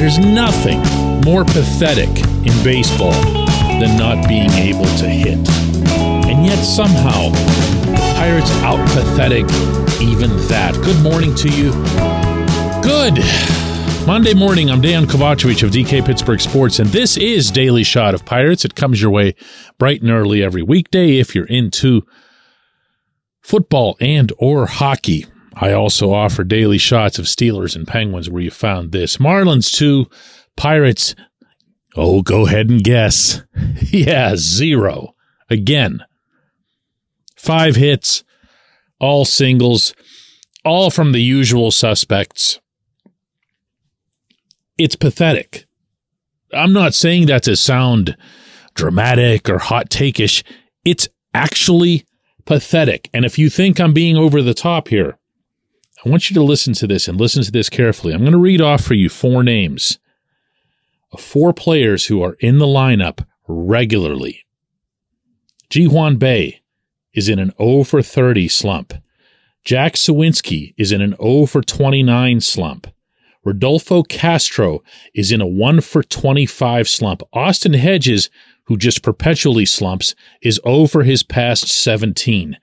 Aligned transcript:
There's 0.00 0.18
nothing 0.18 0.80
more 1.26 1.44
pathetic 1.44 2.08
in 2.08 2.64
baseball 2.64 3.12
than 3.12 3.98
not 3.98 4.26
being 4.26 4.50
able 4.52 4.86
to 4.96 5.06
hit. 5.06 5.46
And 6.26 6.46
yet 6.46 6.56
somehow, 6.56 7.30
Pirates 8.14 8.50
out 8.62 8.78
pathetic 8.88 9.44
even 10.00 10.30
that. 10.48 10.72
Good 10.82 11.02
morning 11.02 11.34
to 11.34 11.50
you. 11.50 11.72
Good. 12.82 13.18
Monday 14.06 14.32
morning, 14.32 14.70
I'm 14.70 14.80
Dejan 14.80 15.04
Kovacevic 15.04 15.62
of 15.62 15.70
DK 15.70 16.06
Pittsburgh 16.06 16.40
Sports, 16.40 16.78
and 16.78 16.88
this 16.88 17.18
is 17.18 17.50
Daily 17.50 17.84
Shot 17.84 18.14
of 18.14 18.24
Pirates. 18.24 18.64
It 18.64 18.74
comes 18.74 19.02
your 19.02 19.10
way 19.10 19.34
bright 19.76 20.00
and 20.00 20.10
early 20.10 20.42
every 20.42 20.62
weekday 20.62 21.18
if 21.18 21.34
you're 21.34 21.44
into 21.44 22.06
football 23.42 23.98
and 24.00 24.32
or 24.38 24.64
hockey. 24.64 25.26
I 25.54 25.72
also 25.72 26.12
offer 26.12 26.44
daily 26.44 26.78
shots 26.78 27.18
of 27.18 27.26
Steelers 27.26 27.74
and 27.74 27.86
Penguins 27.86 28.30
where 28.30 28.42
you 28.42 28.50
found 28.50 28.92
this. 28.92 29.16
Marlins 29.16 29.74
2, 29.74 30.06
Pirates. 30.56 31.14
Oh, 31.96 32.22
go 32.22 32.46
ahead 32.46 32.70
and 32.70 32.82
guess. 32.82 33.42
yeah, 33.90 34.36
zero. 34.36 35.14
Again. 35.48 36.04
Five 37.36 37.76
hits, 37.76 38.22
all 39.00 39.24
singles, 39.24 39.94
all 40.64 40.90
from 40.90 41.12
the 41.12 41.22
usual 41.22 41.70
suspects. 41.70 42.60
It's 44.78 44.96
pathetic. 44.96 45.66
I'm 46.52 46.72
not 46.72 46.94
saying 46.94 47.26
that 47.26 47.44
to 47.44 47.56
sound 47.56 48.16
dramatic 48.74 49.48
or 49.48 49.58
hot 49.58 49.90
takeish. 49.90 50.42
It's 50.84 51.08
actually 51.34 52.04
pathetic. 52.44 53.08
And 53.12 53.24
if 53.24 53.38
you 53.38 53.50
think 53.50 53.80
I'm 53.80 53.92
being 53.92 54.16
over 54.16 54.42
the 54.42 54.54
top 54.54 54.88
here, 54.88 55.18
I 56.04 56.08
want 56.08 56.30
you 56.30 56.34
to 56.34 56.42
listen 56.42 56.72
to 56.74 56.86
this 56.86 57.08
and 57.08 57.20
listen 57.20 57.42
to 57.42 57.50
this 57.50 57.68
carefully. 57.68 58.14
I'm 58.14 58.20
going 58.20 58.32
to 58.32 58.38
read 58.38 58.60
off 58.60 58.82
for 58.82 58.94
you 58.94 59.08
four 59.08 59.42
names 59.42 59.98
of 61.12 61.20
four 61.20 61.52
players 61.52 62.06
who 62.06 62.22
are 62.22 62.36
in 62.40 62.58
the 62.58 62.66
lineup 62.66 63.26
regularly. 63.46 64.46
Ji-hwan 65.68 66.16
Bae 66.16 66.60
is 67.12 67.28
in 67.28 67.38
an 67.38 67.52
0 67.58 67.84
for 67.84 68.02
30 68.02 68.48
slump. 68.48 68.94
Jack 69.64 69.94
Suwinski 69.94 70.74
is 70.78 70.90
in 70.90 71.02
an 71.02 71.16
0 71.20 71.46
for 71.46 71.60
29 71.60 72.40
slump. 72.40 72.86
Rodolfo 73.44 74.02
Castro 74.02 74.82
is 75.14 75.32
in 75.32 75.40
a 75.40 75.46
1 75.46 75.80
for 75.80 76.02
25 76.02 76.88
slump. 76.88 77.22
Austin 77.32 77.74
Hedges, 77.74 78.30
who 78.64 78.76
just 78.76 79.02
perpetually 79.02 79.66
slumps, 79.66 80.14
is 80.40 80.60
0 80.64 80.86
for 80.86 81.02
his 81.02 81.22
past 81.22 81.68
17. 81.68 82.58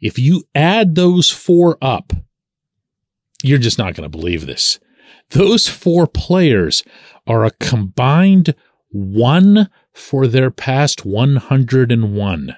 If 0.00 0.18
you 0.18 0.44
add 0.54 0.94
those 0.94 1.30
four 1.30 1.78
up, 1.80 2.12
you're 3.42 3.58
just 3.58 3.78
not 3.78 3.94
going 3.94 4.10
to 4.10 4.16
believe 4.16 4.46
this. 4.46 4.78
Those 5.30 5.68
four 5.68 6.06
players 6.06 6.82
are 7.26 7.44
a 7.44 7.50
combined 7.52 8.54
one 8.90 9.68
for 9.92 10.26
their 10.26 10.50
past 10.50 11.04
101. 11.04 12.56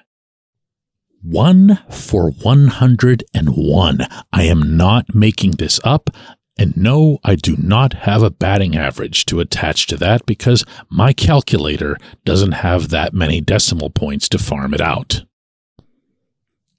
One 1.21 1.79
for 1.89 2.29
101. 2.31 4.07
I 4.31 4.43
am 4.43 4.77
not 4.77 5.15
making 5.15 5.51
this 5.51 5.79
up. 5.83 6.09
And 6.57 6.77
no, 6.77 7.19
I 7.23 7.35
do 7.35 7.57
not 7.57 7.93
have 7.93 8.23
a 8.23 8.29
batting 8.29 8.77
average 8.77 9.25
to 9.25 9.41
attach 9.41 9.87
to 9.87 9.97
that 9.97 10.25
because 10.25 10.63
my 10.89 11.11
calculator 11.11 11.97
doesn't 12.23 12.53
have 12.53 12.89
that 12.89 13.13
many 13.13 13.41
decimal 13.41 13.89
points 13.89 14.29
to 14.29 14.37
farm 14.37 14.73
it 14.73 14.79
out. 14.79 15.23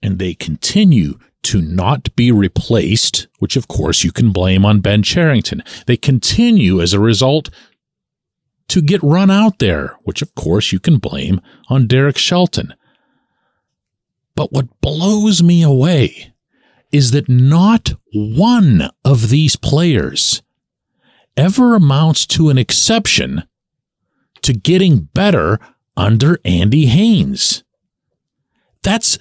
And 0.03 0.19
they 0.19 0.35
continue 0.35 1.19
to 1.47 1.63
not 1.63 2.15
be 2.17 2.33
replaced, 2.33 3.29
which 3.39 3.57
of 3.57 3.69
course 3.69 4.03
you 4.03 4.11
can 4.11 4.33
blame 4.33 4.67
on 4.67 4.81
Ben 4.81 5.03
Cherington. 5.03 5.63
They 5.87 5.97
continue 5.97 6.81
as 6.81 6.93
a 6.93 6.99
result 6.99 7.51
to 8.69 8.83
get 8.83 9.01
run 9.03 9.31
out 9.31 9.61
there, 9.61 9.97
which 10.03 10.23
of 10.23 10.35
course 10.35 10.73
you 10.73 10.81
can 10.81 10.99
blame 10.99 11.41
on 11.69 11.87
Derek 11.87 12.19
Shelton. 12.19 12.75
But 14.35 14.53
what 14.53 14.81
blows 14.81 15.41
me 15.41 15.63
away 15.63 16.35
is 16.91 17.13
that 17.13 17.29
not 17.29 17.95
one 18.13 18.91
of 19.05 19.29
these 19.29 19.55
players 19.55 20.43
ever 21.37 21.77
amounts 21.77 22.27
to 22.27 22.51
an 22.51 22.59
exception 22.59 23.45
to 24.43 24.53
getting 24.53 25.09
better 25.15 25.61
under 25.97 26.41
Andy 26.45 26.87
Haines. 26.87 27.63
That's 28.83 29.17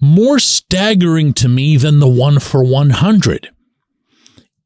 more 0.00 0.38
staggering 0.38 1.32
to 1.34 1.48
me 1.48 1.76
than 1.76 2.00
the 2.00 2.08
one 2.08 2.38
for 2.38 2.62
100. 2.62 3.50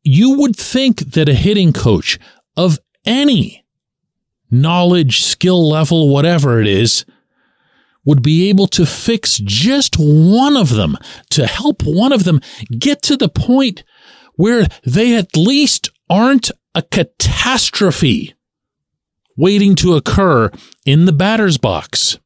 You 0.02 0.38
would 0.38 0.56
think 0.56 1.12
that 1.12 1.28
a 1.28 1.34
hitting 1.34 1.72
coach 1.72 2.18
of 2.56 2.78
any 3.04 3.64
knowledge, 4.50 5.22
skill 5.22 5.68
level, 5.68 6.08
whatever 6.08 6.60
it 6.60 6.66
is, 6.66 7.04
would 8.04 8.22
be 8.22 8.48
able 8.48 8.66
to 8.66 8.86
fix 8.86 9.38
just 9.38 9.96
one 9.98 10.56
of 10.56 10.70
them, 10.70 10.96
to 11.30 11.46
help 11.46 11.82
one 11.84 12.12
of 12.12 12.24
them 12.24 12.40
get 12.78 13.02
to 13.02 13.16
the 13.16 13.28
point 13.28 13.84
where 14.34 14.66
they 14.84 15.16
at 15.16 15.36
least 15.36 15.90
aren't 16.08 16.50
a 16.74 16.82
catastrophe 16.82 18.34
waiting 19.36 19.74
to 19.74 19.94
occur 19.94 20.50
in 20.84 21.04
the 21.04 21.12
batter's 21.12 21.58
box. 21.58 22.18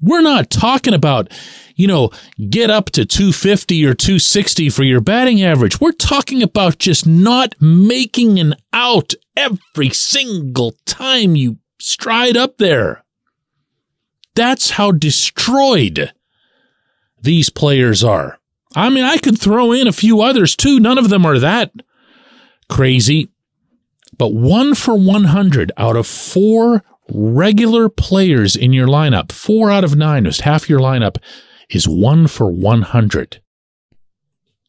We're 0.00 0.20
not 0.20 0.50
talking 0.50 0.94
about, 0.94 1.32
you 1.74 1.86
know, 1.86 2.10
get 2.50 2.70
up 2.70 2.90
to 2.90 3.04
250 3.04 3.84
or 3.84 3.94
260 3.94 4.70
for 4.70 4.84
your 4.84 5.00
batting 5.00 5.42
average. 5.42 5.80
We're 5.80 5.92
talking 5.92 6.42
about 6.42 6.78
just 6.78 7.06
not 7.06 7.54
making 7.60 8.38
an 8.38 8.54
out 8.72 9.14
every 9.36 9.90
single 9.90 10.74
time 10.86 11.36
you 11.36 11.58
stride 11.80 12.36
up 12.36 12.58
there. 12.58 13.04
That's 14.34 14.70
how 14.70 14.92
destroyed 14.92 16.12
these 17.20 17.50
players 17.50 18.04
are. 18.04 18.38
I 18.76 18.90
mean, 18.90 19.04
I 19.04 19.18
could 19.18 19.38
throw 19.40 19.72
in 19.72 19.88
a 19.88 19.92
few 19.92 20.20
others 20.20 20.54
too. 20.54 20.78
None 20.78 20.98
of 20.98 21.08
them 21.08 21.26
are 21.26 21.38
that 21.38 21.72
crazy. 22.68 23.30
But 24.16 24.34
one 24.34 24.74
for 24.74 24.94
100 24.94 25.72
out 25.76 25.96
of 25.96 26.06
four 26.06 26.82
regular 27.12 27.88
players 27.88 28.56
in 28.56 28.72
your 28.72 28.86
lineup, 28.86 29.32
four 29.32 29.70
out 29.70 29.84
of 29.84 29.96
nine, 29.96 30.24
just 30.24 30.42
half 30.42 30.68
your 30.68 30.80
lineup, 30.80 31.16
is 31.70 31.88
one 31.88 32.26
for 32.26 32.50
100. 32.50 33.40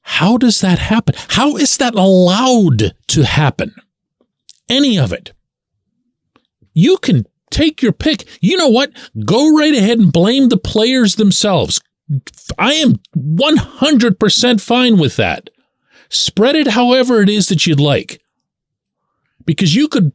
How 0.02 0.38
does 0.38 0.62
that 0.62 0.80
happen? 0.80 1.16
How 1.30 1.56
is 1.56 1.78
that 1.78 1.96
allowed 1.96 2.94
to 3.10 3.24
happen? 3.24 3.76
Any 4.68 4.98
of 4.98 5.14
it. 5.14 5.34
You 6.74 6.98
can 6.98 7.26
take 7.52 7.82
your 7.82 7.92
pick. 7.92 8.26
You 8.42 8.58
know 8.58 8.70
what? 8.70 8.92
Go 9.26 9.56
right 9.56 9.74
ahead 9.74 10.00
and 10.00 10.12
blame 10.12 10.50
the 10.50 10.58
players 10.58 11.16
themselves. 11.16 11.82
I 12.58 12.74
am 12.74 13.00
100% 13.16 14.62
fine 14.62 14.98
with 14.98 15.16
that. 15.18 15.50
Spread 16.10 16.56
it 16.56 16.68
however 16.68 17.22
it 17.22 17.30
is 17.30 17.50
that 17.50 17.68
you'd 17.68 17.80
like. 17.80 18.22
Because 19.46 19.76
you 19.76 19.88
could 19.88 20.12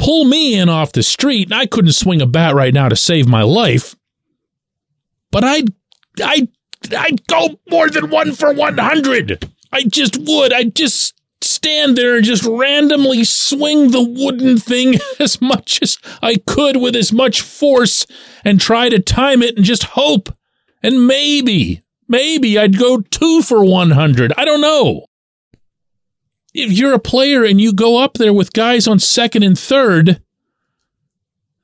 pull 0.00 0.24
me 0.24 0.58
in 0.58 0.68
off 0.68 0.92
the 0.92 1.02
street 1.02 1.48
and 1.48 1.54
I 1.54 1.66
couldn't 1.66 1.92
swing 1.92 2.22
a 2.22 2.26
bat 2.26 2.54
right 2.54 2.72
now 2.72 2.88
to 2.88 2.96
save 2.96 3.28
my 3.28 3.42
life. 3.42 3.94
But 5.30 5.44
I'd 5.44 5.68
I'd 6.24 6.48
I'd 6.96 7.26
go 7.26 7.60
more 7.70 7.90
than 7.90 8.10
one 8.10 8.32
for 8.32 8.52
100. 8.52 9.50
I 9.70 9.84
just 9.84 10.16
would. 10.18 10.52
I'd 10.52 10.74
just 10.74 11.14
stand 11.42 11.96
there 11.96 12.16
and 12.16 12.24
just 12.24 12.44
randomly 12.44 13.24
swing 13.24 13.90
the 13.90 14.02
wooden 14.02 14.58
thing 14.58 14.94
as 15.20 15.40
much 15.40 15.80
as 15.82 15.98
I 16.22 16.36
could 16.36 16.78
with 16.78 16.96
as 16.96 17.12
much 17.12 17.42
force 17.42 18.06
and 18.44 18.58
try 18.60 18.88
to 18.88 18.98
time 18.98 19.42
it 19.42 19.56
and 19.56 19.64
just 19.64 19.82
hope. 19.84 20.34
And 20.82 21.06
maybe, 21.06 21.82
maybe 22.08 22.58
I'd 22.58 22.78
go 22.78 23.02
two 23.02 23.42
for 23.42 23.62
100. 23.62 24.32
I 24.36 24.46
don't 24.46 24.62
know. 24.62 25.04
If 26.52 26.72
you're 26.72 26.94
a 26.94 26.98
player 26.98 27.44
and 27.44 27.60
you 27.60 27.72
go 27.72 28.02
up 28.02 28.14
there 28.14 28.32
with 28.32 28.52
guys 28.52 28.88
on 28.88 28.98
second 28.98 29.42
and 29.42 29.58
third, 29.58 30.20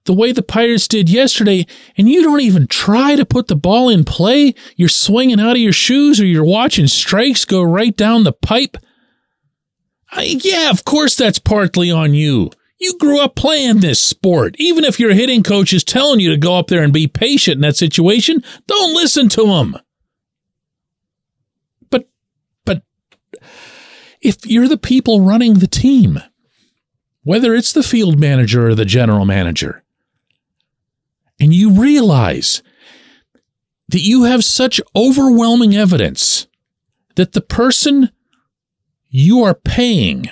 the 0.05 0.13
way 0.13 0.33
the 0.33 0.43
Pirates 0.43 0.89
did 0.89 1.11
yesterday, 1.11 1.67
and 1.97 2.09
you 2.09 2.23
don't 2.23 2.41
even 2.41 2.67
try 2.67 3.17
to 3.17 3.25
put 3.25 3.49
the 3.49 3.57
ball 3.57 3.89
in 3.89 4.05
play, 4.05 4.55
you're 4.77 4.89
swinging 4.89 5.41
out 5.41 5.57
of 5.57 5.63
your 5.63 5.73
shoes 5.73 6.21
or 6.21 6.27
you're 6.27 6.45
watching 6.45 6.87
strikes 6.87 7.45
go 7.45 7.63
right 7.63 7.97
down 7.97 8.25
the 8.25 8.33
pipe. 8.33 8.77
I, 10.13 10.39
yeah, 10.41 10.71
of 10.71 10.85
course 10.85 11.17
that's 11.17 11.41
partly 11.41 11.91
on 11.91 12.15
you. 12.15 12.51
You 12.79 12.97
grew 12.99 13.21
up 13.21 13.37
playing 13.37 13.81
this 13.81 14.01
sport. 14.01 14.55
Even 14.59 14.85
if 14.85 15.01
your 15.01 15.15
hitting 15.15 15.43
coach 15.43 15.73
is 15.73 15.83
telling 15.83 16.21
you 16.21 16.31
to 16.31 16.37
go 16.37 16.57
up 16.59 16.69
there 16.69 16.83
and 16.83 16.93
be 16.93 17.09
patient 17.09 17.57
in 17.57 17.63
that 17.63 17.77
situation, 17.77 18.43
don't 18.67 18.95
listen 18.95 19.29
to 19.31 19.47
him. 19.47 19.77
But, 21.91 22.09
but 22.65 22.83
if 24.27 24.45
you're 24.45 24.67
the 24.67 24.77
people 24.77 25.21
running 25.21 25.55
the 25.55 25.69
team, 25.69 26.21
whether 27.23 27.55
it's 27.55 27.73
the 27.73 27.83
field 27.85 28.19
manager 28.19 28.67
or 28.67 28.75
the 28.75 28.85
general 28.85 29.25
manager, 29.25 29.85
and 31.39 31.55
you 31.55 31.71
realize 31.71 32.61
that 33.89 34.01
you 34.01 34.25
have 34.25 34.43
such 34.43 34.81
overwhelming 34.97 35.77
evidence 35.77 36.49
that 37.15 37.35
the 37.35 37.41
person 37.41 38.11
you 39.09 39.45
are 39.45 39.55
paying 39.55 40.29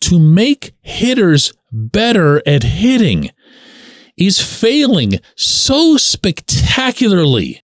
to 0.00 0.18
make 0.18 0.72
hitters 0.80 1.52
better 1.70 2.42
at 2.46 2.62
hitting 2.62 3.30
is 4.16 4.40
failing 4.40 5.20
so 5.36 5.98
spectacularly 5.98 7.62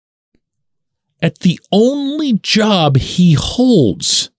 at 1.19 1.39
the 1.39 1.59
only 1.71 2.33
job 2.33 2.97
he 2.97 3.33
holds. 3.33 4.29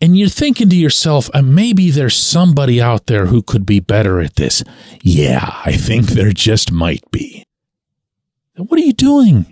And 0.00 0.16
you're 0.16 0.28
thinking 0.28 0.68
to 0.68 0.76
yourself, 0.76 1.30
uh, 1.32 1.42
maybe 1.42 1.90
there's 1.90 2.16
somebody 2.16 2.80
out 2.82 3.06
there 3.06 3.26
who 3.26 3.42
could 3.42 3.64
be 3.64 3.80
better 3.80 4.20
at 4.20 4.36
this. 4.36 4.62
Yeah, 5.00 5.60
I 5.64 5.72
think 5.72 6.06
there 6.06 6.32
just 6.32 6.70
might 6.70 7.10
be. 7.10 7.44
What 8.56 8.78
are 8.78 8.84
you 8.84 8.92
doing? 8.92 9.46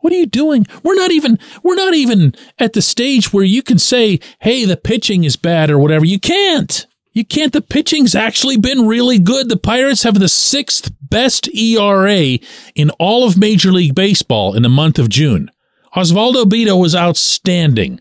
What 0.00 0.12
are 0.12 0.16
you 0.16 0.26
doing? 0.26 0.66
We're 0.82 0.94
not 0.94 1.10
even 1.10 1.38
we're 1.62 1.74
not 1.74 1.94
even 1.94 2.34
at 2.58 2.72
the 2.72 2.80
stage 2.80 3.32
where 3.32 3.44
you 3.44 3.62
can 3.62 3.78
say, 3.78 4.18
"Hey, 4.40 4.64
the 4.64 4.76
pitching 4.76 5.24
is 5.24 5.36
bad" 5.36 5.70
or 5.70 5.78
whatever. 5.78 6.06
You 6.06 6.18
can't. 6.18 6.86
You 7.12 7.24
can't. 7.24 7.52
The 7.52 7.60
pitching's 7.60 8.14
actually 8.14 8.56
been 8.56 8.86
really 8.86 9.18
good. 9.18 9.48
The 9.50 9.58
Pirates 9.58 10.04
have 10.04 10.18
the 10.18 10.28
sixth 10.28 10.90
best 11.02 11.48
ERA 11.54 12.38
in 12.74 12.90
all 12.98 13.26
of 13.26 13.36
Major 13.36 13.72
League 13.72 13.94
Baseball 13.94 14.54
in 14.54 14.62
the 14.62 14.68
month 14.70 14.98
of 14.98 15.10
June. 15.10 15.50
Osvaldo 15.94 16.44
Bido 16.44 16.80
was 16.80 16.94
outstanding. 16.94 18.00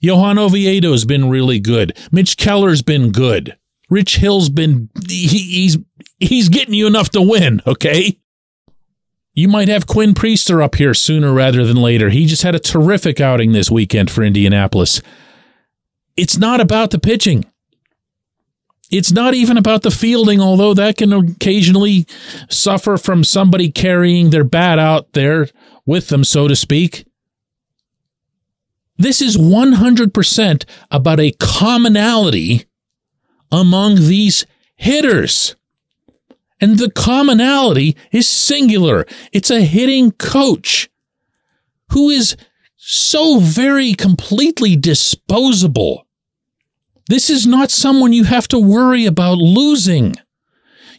Johan 0.00 0.38
Oviedo's 0.38 1.04
been 1.04 1.28
really 1.28 1.58
good. 1.58 1.96
Mitch 2.12 2.36
Keller's 2.36 2.82
been 2.82 3.10
good. 3.10 3.56
Rich 3.90 4.18
Hill's 4.18 4.50
been 4.50 4.90
he, 5.08 5.26
he's 5.26 5.78
he's 6.18 6.48
getting 6.48 6.74
you 6.74 6.86
enough 6.86 7.10
to 7.10 7.22
win, 7.22 7.62
okay? 7.66 8.18
You 9.34 9.48
might 9.48 9.68
have 9.68 9.86
Quinn 9.86 10.14
Priester 10.14 10.62
up 10.62 10.74
here 10.74 10.94
sooner 10.94 11.32
rather 11.32 11.64
than 11.64 11.76
later. 11.76 12.10
He 12.10 12.26
just 12.26 12.42
had 12.42 12.54
a 12.54 12.60
terrific 12.60 13.20
outing 13.20 13.52
this 13.52 13.70
weekend 13.70 14.10
for 14.10 14.22
Indianapolis. 14.24 15.00
It's 16.16 16.36
not 16.36 16.60
about 16.60 16.90
the 16.90 16.98
pitching. 16.98 17.46
It's 18.90 19.12
not 19.12 19.34
even 19.34 19.56
about 19.56 19.82
the 19.82 19.90
fielding, 19.90 20.40
although 20.40 20.74
that 20.74 20.96
can 20.96 21.12
occasionally 21.12 22.06
suffer 22.50 22.96
from 22.96 23.22
somebody 23.22 23.70
carrying 23.70 24.30
their 24.30 24.44
bat 24.44 24.78
out 24.78 25.12
there 25.12 25.48
with 25.86 26.08
them, 26.08 26.24
so 26.24 26.48
to 26.48 26.56
speak. 26.56 27.04
This 28.98 29.22
is 29.22 29.36
100% 29.36 30.64
about 30.90 31.20
a 31.20 31.30
commonality 31.38 32.66
among 33.50 33.94
these 33.94 34.44
hitters. 34.76 35.54
And 36.60 36.78
the 36.78 36.90
commonality 36.90 37.96
is 38.10 38.26
singular. 38.26 39.06
It's 39.32 39.50
a 39.50 39.60
hitting 39.60 40.10
coach 40.12 40.90
who 41.90 42.10
is 42.10 42.36
so 42.76 43.38
very 43.38 43.94
completely 43.94 44.74
disposable. 44.74 46.06
This 47.08 47.30
is 47.30 47.46
not 47.46 47.70
someone 47.70 48.12
you 48.12 48.24
have 48.24 48.48
to 48.48 48.58
worry 48.58 49.06
about 49.06 49.38
losing. 49.38 50.16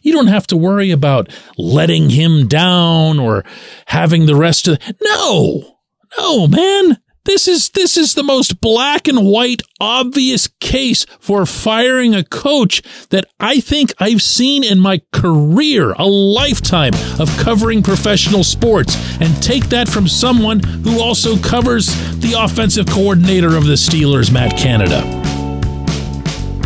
You 0.02 0.14
don't 0.14 0.28
have 0.28 0.46
to 0.48 0.56
worry 0.56 0.90
about 0.90 1.28
letting 1.58 2.10
him 2.10 2.48
down 2.48 3.18
or 3.18 3.44
having 3.86 4.24
the 4.24 4.34
rest 4.34 4.66
of. 4.66 4.78
No, 5.02 5.76
no, 6.16 6.46
man. 6.46 6.98
This 7.24 7.46
is 7.46 7.68
this 7.70 7.98
is 7.98 8.14
the 8.14 8.22
most 8.22 8.62
black 8.62 9.06
and 9.06 9.26
white 9.26 9.60
obvious 9.78 10.48
case 10.58 11.04
for 11.20 11.44
firing 11.44 12.14
a 12.14 12.24
coach 12.24 12.82
that 13.10 13.26
I 13.38 13.60
think 13.60 13.92
I've 13.98 14.22
seen 14.22 14.64
in 14.64 14.80
my 14.80 15.02
career, 15.12 15.92
a 15.92 16.06
lifetime 16.06 16.94
of 17.18 17.28
covering 17.36 17.82
professional 17.82 18.42
sports. 18.42 18.96
And 19.20 19.42
take 19.42 19.68
that 19.68 19.86
from 19.86 20.08
someone 20.08 20.60
who 20.60 20.98
also 20.98 21.36
covers 21.36 21.88
the 22.20 22.34
offensive 22.38 22.86
coordinator 22.86 23.54
of 23.54 23.66
the 23.66 23.74
Steelers, 23.74 24.32
Matt 24.32 24.56
Canada. 24.56 25.02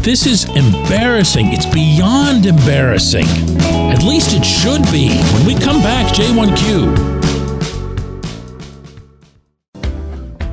This 0.02 0.24
is 0.24 0.44
embarrassing. 0.44 1.52
It's 1.52 1.66
beyond 1.66 2.46
embarrassing. 2.46 3.26
At 3.90 4.04
least 4.04 4.36
it 4.36 4.44
should 4.44 4.82
be. 4.92 5.08
When 5.32 5.46
we 5.46 5.54
come 5.54 5.82
back, 5.82 6.14
J1Q. 6.14 7.23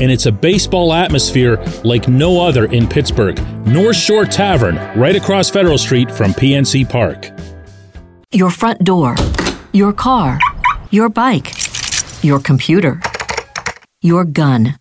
and 0.00 0.10
it's 0.10 0.26
a 0.26 0.32
baseball 0.32 0.92
atmosphere 0.92 1.56
like 1.84 2.08
no 2.08 2.40
other 2.40 2.66
in 2.66 2.88
Pittsburgh. 2.88 3.38
North 3.66 3.96
Shore 3.96 4.24
Tavern, 4.24 4.76
right 4.98 5.14
across 5.14 5.50
Federal 5.50 5.78
Street 5.78 6.10
from 6.10 6.32
PNC 6.32 6.88
Park. 6.88 7.30
Your 8.32 8.50
front 8.50 8.84
door, 8.84 9.16
your 9.72 9.92
car, 9.92 10.38
your 10.90 11.08
bike, 11.08 11.52
your 12.22 12.40
computer, 12.40 13.00
your 14.00 14.24
gun. 14.24 14.76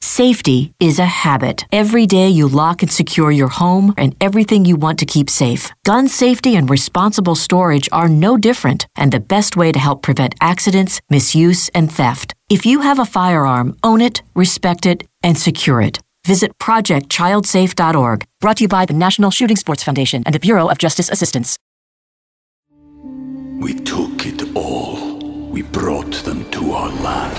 Safety 0.00 0.72
is 0.80 0.98
a 0.98 1.04
habit. 1.04 1.64
Every 1.70 2.04
day 2.04 2.28
you 2.28 2.48
lock 2.48 2.82
and 2.82 2.90
secure 2.90 3.30
your 3.30 3.46
home 3.46 3.94
and 3.96 4.16
everything 4.20 4.64
you 4.64 4.74
want 4.74 4.98
to 4.98 5.06
keep 5.06 5.30
safe. 5.30 5.70
Gun 5.84 6.08
safety 6.08 6.56
and 6.56 6.68
responsible 6.68 7.36
storage 7.36 7.88
are 7.92 8.08
no 8.08 8.36
different 8.36 8.88
and 8.96 9.12
the 9.12 9.20
best 9.20 9.56
way 9.56 9.70
to 9.70 9.78
help 9.78 10.02
prevent 10.02 10.34
accidents, 10.40 11.00
misuse, 11.08 11.68
and 11.68 11.92
theft. 11.92 12.34
If 12.50 12.64
you 12.64 12.80
have 12.80 12.98
a 12.98 13.04
firearm, 13.04 13.76
own 13.82 14.00
it, 14.00 14.22
respect 14.34 14.86
it, 14.86 15.06
and 15.22 15.36
secure 15.36 15.82
it. 15.82 16.00
Visit 16.24 16.56
projectchildsafe.org. 16.56 18.24
Brought 18.40 18.56
to 18.56 18.64
you 18.64 18.68
by 18.68 18.86
the 18.86 18.94
National 18.94 19.30
Shooting 19.30 19.56
Sports 19.56 19.82
Foundation 19.82 20.22
and 20.24 20.34
the 20.34 20.40
Bureau 20.40 20.66
of 20.66 20.78
Justice 20.78 21.10
Assistance. 21.10 21.58
We 23.60 23.74
took 23.74 24.24
it 24.24 24.56
all. 24.56 25.18
We 25.50 25.60
brought 25.60 26.14
them 26.24 26.50
to 26.52 26.72
our 26.72 26.88
land. 26.88 27.36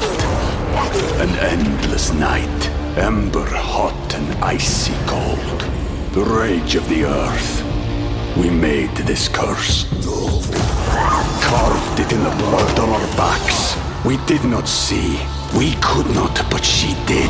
An 1.20 1.36
endless 1.40 2.14
night, 2.14 2.70
ember 2.96 3.48
hot 3.48 4.14
and 4.14 4.44
icy 4.44 4.94
cold. 5.08 5.62
The 6.14 6.24
rage 6.24 6.76
of 6.76 6.88
the 6.88 7.06
earth. 7.06 8.38
We 8.38 8.52
made 8.52 8.96
this 8.96 9.28
curse. 9.28 9.88
Carved 11.42 12.00
it 12.00 12.12
in 12.12 12.24
the 12.24 12.36
blood 12.38 12.78
on 12.80 12.90
our 12.90 13.18
backs. 13.18 13.89
We 14.06 14.16
did 14.28 14.46
not 14.46 14.66
see. 14.66 15.20
We 15.58 15.74
could 15.82 16.06
not, 16.16 16.50
but 16.50 16.64
she 16.64 16.94
did. 17.06 17.30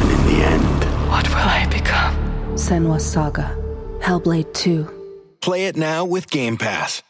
And 0.00 0.10
in 0.10 0.26
the 0.26 0.44
end, 0.44 1.08
what 1.08 1.28
will 1.28 1.36
I 1.36 1.68
become? 1.70 2.16
Senua's 2.54 3.08
Saga. 3.08 3.56
Hellblade 4.00 4.52
2. 4.52 5.38
Play 5.40 5.66
it 5.66 5.76
now 5.76 6.04
with 6.04 6.28
Game 6.28 6.56
Pass. 6.56 7.04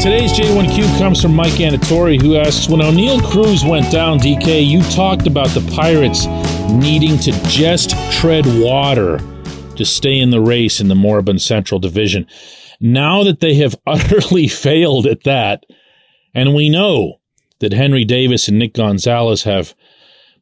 Today's 0.00 0.32
J1Q 0.32 0.98
comes 0.98 1.22
from 1.22 1.36
Mike 1.36 1.52
Anatori, 1.52 2.20
who 2.20 2.34
asks 2.34 2.68
When 2.68 2.80
Oneil 2.80 3.22
Cruz 3.22 3.64
went 3.64 3.92
down, 3.92 4.18
DK, 4.18 4.66
you 4.66 4.82
talked 4.90 5.28
about 5.28 5.50
the 5.50 5.60
Pirates 5.76 6.26
needing 6.68 7.16
to 7.18 7.30
just 7.44 7.90
tread 8.10 8.44
water 8.60 9.20
to 9.76 9.84
stay 9.84 10.18
in 10.18 10.30
the 10.30 10.40
race 10.40 10.80
in 10.80 10.88
the 10.88 10.94
Moribund 10.94 11.42
Central 11.42 11.80
Division. 11.80 12.26
Now 12.80 13.22
that 13.24 13.40
they 13.40 13.54
have 13.54 13.76
utterly 13.86 14.48
failed 14.48 15.06
at 15.06 15.24
that, 15.24 15.64
and 16.34 16.54
we 16.54 16.68
know 16.68 17.20
that 17.60 17.72
Henry 17.72 18.04
Davis 18.04 18.48
and 18.48 18.58
Nick 18.58 18.74
Gonzalez 18.74 19.44
have 19.44 19.74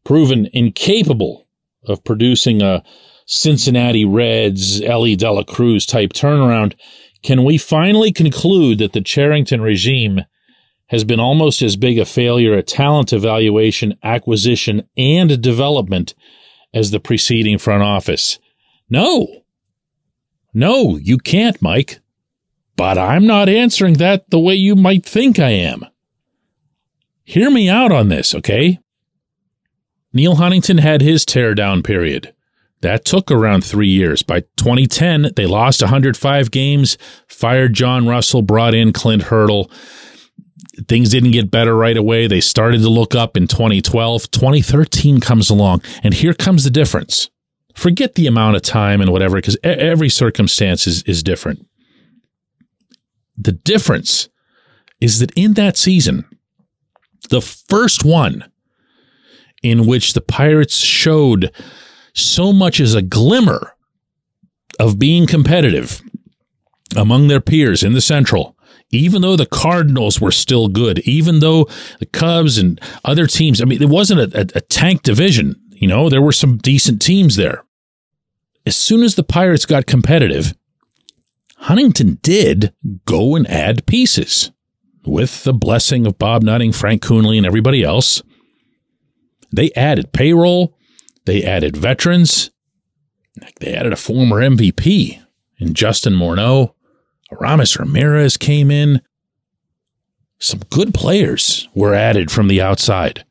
proven 0.04 0.49
incapable 0.52 1.46
of 1.84 2.04
producing 2.04 2.62
a 2.62 2.82
Cincinnati 3.26 4.04
Reds, 4.04 4.80
Elly 4.80 5.14
De 5.14 5.30
La 5.30 5.44
Cruz 5.44 5.87
type 5.87 6.12
turnaround, 6.12 6.75
can 7.22 7.44
we 7.44 7.58
finally 7.58 8.12
conclude 8.12 8.78
that 8.78 8.92
the 8.92 9.00
Cherington 9.00 9.60
regime 9.60 10.22
has 10.88 11.04
been 11.04 11.20
almost 11.20 11.62
as 11.62 11.76
big 11.76 11.99
a 11.99 12.04
failure 12.04 12.54
at 12.54 12.66
talent 12.66 13.12
evaluation, 13.12 13.96
acquisition, 14.02 14.88
and 14.96 15.40
development 15.40 16.14
as 16.75 16.90
the 16.90 16.99
preceding 16.99 17.58
front 17.58 17.82
office? 17.82 18.38
No. 18.90 19.42
No, 20.52 20.97
you 20.97 21.18
can't, 21.18 21.62
Mike. 21.62 22.00
But 22.76 22.99
I'm 22.99 23.26
not 23.26 23.49
answering 23.49 23.94
that 23.94 24.28
the 24.30 24.38
way 24.38 24.54
you 24.54 24.75
might 24.75 25.06
think 25.06 25.38
I 25.38 25.50
am. 25.50 25.87
Hear 27.23 27.50
me 27.50 27.68
out 27.68 27.92
on 27.92 28.09
this, 28.09 28.35
okay? 28.35 28.80
Neil 30.12 30.37
Huntington 30.37 30.78
had 30.78 31.00
his 31.00 31.25
teardown 31.25 31.85
period. 31.85 32.35
That 32.80 33.04
took 33.04 33.30
around 33.30 33.64
three 33.64 33.88
years. 33.88 34.23
By 34.23 34.40
2010, 34.56 35.32
they 35.37 35.47
lost 35.47 35.82
105 35.82 36.50
games, 36.50 36.97
fired 37.28 37.75
John 37.75 38.09
Russell, 38.09 38.42
brought 38.42 38.75
in 38.75 38.92
Clint 38.92 39.25
Hurdle. 39.25 39.70
Things 40.88 41.11
didn't 41.11 41.32
get 41.32 41.50
better 41.50 41.76
right 41.76 41.97
away. 41.97 42.26
They 42.26 42.40
started 42.40 42.80
to 42.80 42.88
look 42.88 43.14
up 43.14 43.37
in 43.37 43.47
2012. 43.47 44.30
2013 44.30 45.20
comes 45.20 45.50
along, 45.50 45.82
and 46.02 46.14
here 46.14 46.35
comes 46.35 46.64
the 46.64 46.70
difference. 46.70 47.28
Forget 47.74 48.14
the 48.14 48.26
amount 48.26 48.56
of 48.56 48.62
time 48.62 49.00
and 49.00 49.10
whatever, 49.10 49.36
because 49.36 49.56
every 49.62 50.08
circumstance 50.08 50.86
is, 50.86 51.02
is 51.04 51.22
different. 51.22 51.66
The 53.36 53.52
difference 53.52 54.28
is 55.00 55.18
that 55.20 55.32
in 55.34 55.54
that 55.54 55.76
season, 55.76 56.24
the 57.30 57.40
first 57.40 58.04
one 58.04 58.50
in 59.62 59.86
which 59.86 60.12
the 60.12 60.20
Pirates 60.20 60.76
showed 60.76 61.52
so 62.14 62.52
much 62.52 62.80
as 62.80 62.94
a 62.94 63.02
glimmer 63.02 63.74
of 64.78 64.98
being 64.98 65.26
competitive 65.26 66.02
among 66.96 67.28
their 67.28 67.40
peers 67.40 67.82
in 67.82 67.92
the 67.92 68.00
Central, 68.00 68.56
even 68.90 69.22
though 69.22 69.36
the 69.36 69.46
Cardinals 69.46 70.20
were 70.20 70.32
still 70.32 70.68
good, 70.68 70.98
even 71.00 71.40
though 71.40 71.68
the 71.98 72.06
Cubs 72.06 72.58
and 72.58 72.80
other 73.04 73.26
teams, 73.26 73.60
I 73.60 73.64
mean, 73.64 73.82
it 73.82 73.88
wasn't 73.88 74.34
a, 74.34 74.40
a, 74.40 74.46
a 74.56 74.60
tank 74.62 75.02
division. 75.02 75.60
You 75.80 75.88
know, 75.88 76.10
there 76.10 76.20
were 76.20 76.30
some 76.30 76.58
decent 76.58 77.00
teams 77.00 77.37
there. 77.37 77.64
As 78.66 78.76
soon 78.76 79.02
as 79.02 79.14
the 79.14 79.25
Pirates 79.25 79.64
got 79.64 79.87
competitive, 79.87 80.54
Huntington 81.56 82.18
did 82.20 82.75
go 83.06 83.34
and 83.34 83.49
add 83.49 83.87
pieces 83.87 84.50
with 85.06 85.42
the 85.44 85.54
blessing 85.54 86.06
of 86.06 86.18
Bob 86.18 86.42
Nutting, 86.42 86.72
Frank 86.72 87.02
Coonelly, 87.02 87.38
and 87.38 87.46
everybody 87.46 87.82
else. 87.82 88.22
They 89.50 89.72
added 89.72 90.12
payroll. 90.12 90.76
They 91.25 91.42
added 91.44 91.78
veterans. 91.78 92.50
They 93.60 93.75
added 93.75 93.94
a 93.94 93.96
former 93.96 94.37
MVP 94.37 95.18
in 95.56 95.72
Justin 95.72 96.12
Morneau. 96.12 96.75
Aramis 97.32 97.78
Ramirez 97.78 98.37
came 98.37 98.70
in. 98.70 99.00
Some 100.38 100.60
good 100.68 100.92
players 100.92 101.68
were 101.75 101.94
added 101.94 102.30
from 102.30 102.49
the 102.49 102.60
outside. 102.60 103.25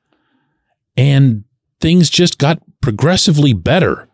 And 0.97 1.43
things 1.79 2.09
just 2.09 2.37
got 2.37 2.61
progressively 2.81 3.53
better 3.53 4.07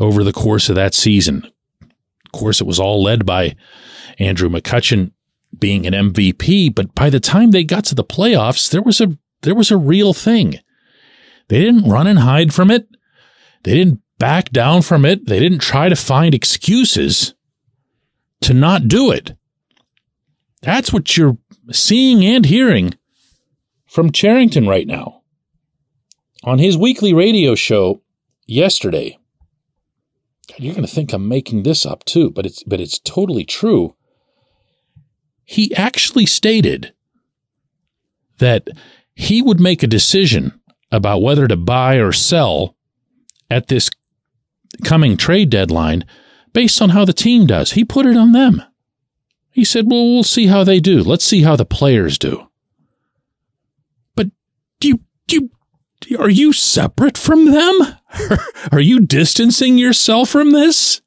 over 0.00 0.24
the 0.24 0.32
course 0.32 0.68
of 0.68 0.76
that 0.76 0.94
season. 0.94 1.50
Of 1.82 2.32
course, 2.32 2.60
it 2.60 2.66
was 2.66 2.80
all 2.80 3.02
led 3.02 3.24
by 3.24 3.54
Andrew 4.18 4.48
McCutchen 4.48 5.12
being 5.58 5.86
an 5.86 5.92
MVP, 5.92 6.74
but 6.74 6.94
by 6.94 7.10
the 7.10 7.20
time 7.20 7.50
they 7.50 7.64
got 7.64 7.84
to 7.86 7.94
the 7.94 8.04
playoffs, 8.04 8.70
there 8.70 8.82
was 8.82 9.00
a 9.00 9.16
there 9.42 9.54
was 9.54 9.70
a 9.70 9.76
real 9.76 10.14
thing. 10.14 10.58
They 11.48 11.60
didn't 11.60 11.88
run 11.88 12.06
and 12.06 12.20
hide 12.20 12.54
from 12.54 12.70
it. 12.70 12.88
They 13.62 13.74
didn't 13.74 14.00
back 14.18 14.50
down 14.50 14.82
from 14.82 15.04
it. 15.04 15.26
They 15.26 15.38
didn't 15.38 15.58
try 15.58 15.88
to 15.88 15.96
find 15.96 16.34
excuses 16.34 17.34
to 18.40 18.54
not 18.54 18.88
do 18.88 19.10
it. 19.10 19.36
That's 20.62 20.92
what 20.92 21.16
you're 21.16 21.36
seeing 21.70 22.24
and 22.24 22.46
hearing 22.46 22.94
from 23.86 24.12
Cherington 24.12 24.66
right 24.66 24.86
now. 24.86 25.22
On 26.44 26.58
his 26.58 26.76
weekly 26.76 27.14
radio 27.14 27.54
show 27.54 28.02
yesterday, 28.46 29.18
you're 30.58 30.74
going 30.74 30.86
to 30.86 30.92
think 30.92 31.12
I'm 31.12 31.26
making 31.26 31.62
this 31.62 31.86
up 31.86 32.04
too, 32.04 32.30
but 32.30 32.44
it's 32.44 32.62
but 32.64 32.80
it's 32.80 32.98
totally 32.98 33.44
true. 33.44 33.96
He 35.44 35.74
actually 35.74 36.26
stated 36.26 36.92
that 38.38 38.68
he 39.14 39.40
would 39.40 39.58
make 39.58 39.82
a 39.82 39.86
decision 39.86 40.60
about 40.90 41.22
whether 41.22 41.48
to 41.48 41.56
buy 41.56 41.96
or 41.96 42.12
sell 42.12 42.76
at 43.50 43.68
this 43.68 43.90
coming 44.84 45.16
trade 45.16 45.50
deadline 45.50 46.04
based 46.52 46.80
on 46.82 46.90
how 46.90 47.04
the 47.04 47.12
team 47.12 47.46
does. 47.46 47.72
He 47.72 47.84
put 47.84 48.06
it 48.06 48.16
on 48.16 48.32
them. 48.32 48.62
He 49.50 49.64
said, 49.64 49.86
Well, 49.88 50.12
we'll 50.12 50.24
see 50.24 50.46
how 50.46 50.64
they 50.64 50.80
do. 50.80 51.02
Let's 51.02 51.24
see 51.24 51.42
how 51.42 51.56
the 51.56 51.64
players 51.64 52.18
do. 52.18 52.48
But 54.14 54.28
do 54.80 54.88
you, 54.88 55.00
do 55.26 55.36
you, 55.36 55.50
are 56.18 56.30
you 56.30 56.52
separate 56.52 57.18
from 57.18 57.50
them? 57.50 57.80
are 58.72 58.80
you 58.80 59.00
distancing 59.00 59.78
yourself 59.78 60.28
from 60.28 60.52
this? 60.52 61.00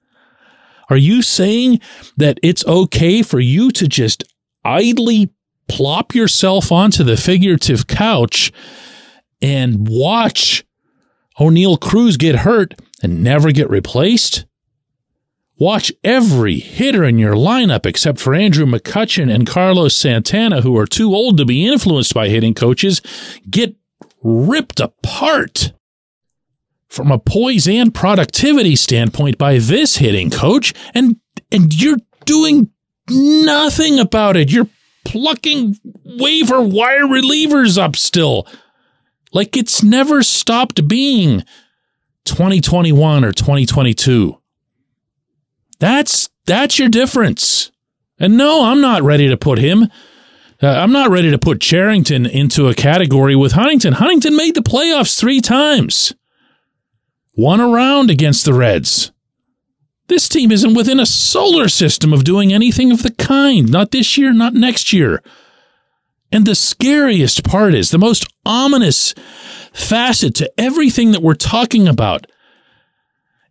Are 0.89 0.97
you 0.97 1.21
saying 1.21 1.81
that 2.15 2.39
it's 2.41 2.65
okay 2.65 3.21
for 3.21 3.39
you 3.39 3.71
to 3.71 3.87
just 3.87 4.23
idly 4.63 5.31
plop 5.67 6.15
yourself 6.15 6.71
onto 6.71 7.03
the 7.03 7.17
figurative 7.17 7.87
couch 7.87 8.51
and 9.41 9.87
watch 9.87 10.65
Oneil 11.39 11.79
Cruz 11.79 12.17
get 12.17 12.37
hurt 12.37 12.73
and 13.03 13.23
never 13.23 13.51
get 13.51 13.69
replaced? 13.69 14.45
Watch 15.59 15.91
every 16.03 16.59
hitter 16.59 17.03
in 17.03 17.17
your 17.17 17.33
lineup 17.33 17.85
except 17.85 18.19
for 18.19 18.35
Andrew 18.35 18.67
McCutchen 18.67 19.33
and 19.33 19.47
Carlos 19.47 19.95
Santana, 19.95 20.61
who 20.61 20.77
are 20.77 20.85
too 20.85 21.15
old 21.15 21.37
to 21.37 21.45
be 21.45 21.65
influenced 21.65 22.13
by 22.13 22.29
hitting 22.29 22.53
coaches, 22.53 23.01
get 23.49 23.75
ripped 24.23 24.79
apart 24.79 25.73
from 26.87 27.11
a 27.11 27.19
poise 27.19 27.67
and 27.67 27.93
productivity 27.93 28.75
standpoint 28.75 29.37
by 29.37 29.57
this 29.57 29.97
hitting 29.97 30.29
coach, 30.29 30.73
and 30.93 31.17
and 31.51 31.73
you're 31.79 31.97
doing 32.25 32.71
nothing 33.09 33.99
about 33.99 34.35
it. 34.35 34.51
You're 34.51 34.69
plucking 35.05 35.77
waiver 36.03 36.61
wire 36.61 37.05
relievers 37.05 37.77
up 37.77 37.95
still. 37.95 38.47
Like 39.33 39.55
it's 39.55 39.83
never 39.83 40.23
stopped 40.23 40.87
being 40.87 41.43
2021 42.25 43.23
or 43.23 43.31
2022. 43.31 44.37
That's 45.79 46.29
that's 46.45 46.79
your 46.79 46.89
difference. 46.89 47.71
And 48.19 48.37
no, 48.37 48.65
I'm 48.65 48.81
not 48.81 49.03
ready 49.03 49.27
to 49.29 49.37
put 49.37 49.59
him. 49.59 49.87
Uh, 50.61 50.67
I'm 50.69 50.91
not 50.91 51.11
ready 51.11 51.29
to 51.29 51.37
put 51.37 51.61
Cherington 51.61 52.25
into 52.25 52.67
a 52.67 52.73
category 52.73 53.35
with 53.35 53.51
Huntington. 53.51 53.93
Huntington 53.93 54.35
made 54.35 54.55
the 54.55 54.61
playoffs 54.61 55.17
three 55.17 55.39
times. 55.39 56.13
One 57.33 57.61
around 57.61 58.09
against 58.09 58.43
the 58.45 58.53
Reds. 58.53 59.11
This 60.07 60.27
team 60.27 60.51
isn't 60.51 60.73
within 60.73 60.99
a 60.99 61.05
solar 61.05 61.67
system 61.67 62.11
of 62.11 62.23
doing 62.23 62.51
anything 62.51 62.91
of 62.91 63.03
the 63.03 63.11
kind. 63.11 63.69
Not 63.71 63.91
this 63.91 64.17
year, 64.17 64.33
not 64.33 64.53
next 64.53 64.93
year. 64.93 65.21
And 66.31 66.45
the 66.45 66.55
scariest 66.55 67.43
part 67.43 67.75
is 67.75 67.91
the 67.91 67.99
most 67.99 68.25
ominous 68.45 69.13
facet 69.73 70.33
to 70.35 70.51
everything 70.57 71.11
that 71.11 71.21
we're 71.21 71.35
talking 71.35 71.87
about 71.87 72.25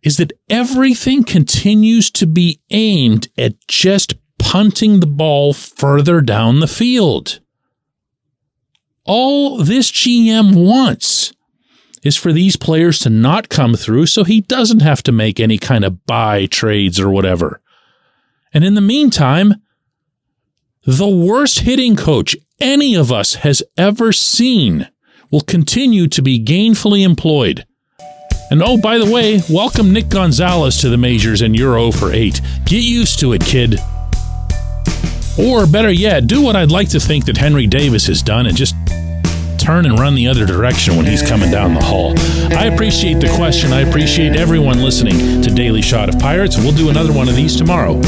is 0.03 0.17
that 0.17 0.33
everything 0.49 1.23
continues 1.23 2.11
to 2.11 2.27
be 2.27 2.59
aimed 2.69 3.29
at 3.37 3.55
just 3.67 4.15
punting 4.47 5.01
the 5.01 5.05
ball 5.05 5.51
further 5.51 6.21
down 6.21 6.61
the 6.61 6.67
field. 6.69 7.41
All 9.03 9.57
this 9.57 9.91
GM 9.91 10.55
wants 10.55 11.33
is 12.01 12.15
for 12.15 12.31
these 12.31 12.55
players 12.55 12.99
to 12.99 13.09
not 13.09 13.49
come 13.49 13.75
through 13.75 14.05
so 14.05 14.23
he 14.23 14.39
doesn't 14.39 14.79
have 14.79 15.03
to 15.03 15.11
make 15.11 15.41
any 15.41 15.57
kind 15.57 15.83
of 15.83 16.05
buy 16.05 16.45
trades 16.45 16.97
or 16.97 17.09
whatever. 17.09 17.61
And 18.53 18.63
in 18.63 18.75
the 18.75 18.79
meantime, 18.79 19.55
the 20.85 21.09
worst 21.09 21.59
hitting 21.59 21.97
coach 21.97 22.33
any 22.61 22.95
of 22.95 23.11
us 23.11 23.35
has 23.35 23.61
ever 23.75 24.13
seen 24.13 24.87
will 25.29 25.41
continue 25.41 26.07
to 26.07 26.21
be 26.21 26.41
gainfully 26.41 27.03
employed. 27.03 27.65
And 28.49 28.63
oh, 28.63 28.77
by 28.77 28.97
the 28.97 29.11
way, 29.11 29.41
welcome 29.49 29.91
Nick 29.91 30.07
Gonzalez 30.07 30.79
to 30.79 30.87
the 30.87 30.95
majors 30.95 31.41
and 31.41 31.53
Euro 31.53 31.91
for 31.91 32.13
8. 32.13 32.39
Get 32.63 32.81
used 32.81 33.19
to 33.19 33.33
it, 33.33 33.43
kid. 33.43 33.77
Or 35.37 35.67
better 35.67 35.91
yet, 35.91 36.27
do 36.27 36.41
what 36.41 36.55
I'd 36.55 36.71
like 36.71 36.89
to 36.89 36.99
think 36.99 37.25
that 37.25 37.37
Henry 37.37 37.67
Davis 37.67 38.07
has 38.07 38.21
done 38.21 38.47
and 38.47 38.57
just 38.57 38.75
turn 39.59 39.85
and 39.85 39.99
run 39.99 40.15
the 40.15 40.27
other 40.27 40.45
direction 40.45 40.95
when 40.95 41.05
he's 41.05 41.21
coming 41.21 41.51
down 41.51 41.73
the 41.73 41.81
hall. 41.83 42.13
I 42.57 42.65
appreciate 42.65 43.19
the 43.19 43.31
question. 43.35 43.73
I 43.73 43.81
appreciate 43.81 44.35
everyone 44.35 44.81
listening 44.81 45.41
to 45.41 45.49
Daily 45.53 45.81
Shot 45.81 46.07
of 46.07 46.19
Pirates. 46.19 46.57
We'll 46.57 46.71
do 46.71 46.89
another 46.89 47.11
one 47.11 47.27
of 47.27 47.35
these 47.35 47.55
tomorrow. 47.55 47.99